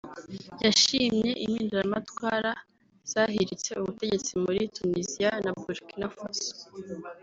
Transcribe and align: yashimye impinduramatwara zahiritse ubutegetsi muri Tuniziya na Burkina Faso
yashimye 0.65 1.29
impinduramatwara 1.45 2.51
zahiritse 3.11 3.69
ubutegetsi 3.81 4.31
muri 4.43 4.59
Tuniziya 4.75 5.31
na 5.43 5.51
Burkina 5.59 6.07
Faso 6.15 6.53